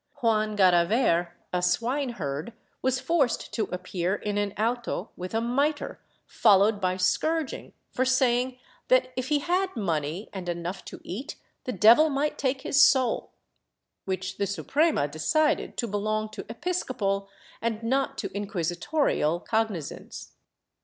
[0.15, 6.81] Juan Garaver, a swineherd, was forced to appear in an auto with a mitre, followed
[6.81, 11.35] by scourging, for saying that if he had money and enough to eat,
[11.65, 13.29] the devil might take his soul—
[14.05, 17.29] which the Suprema decided to belong to episcopal
[17.61, 20.31] and not to inquisitorial cognizance.